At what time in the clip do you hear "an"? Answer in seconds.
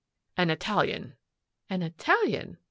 0.39-0.49, 1.69-1.83